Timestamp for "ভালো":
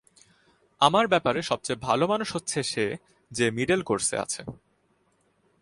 1.83-2.07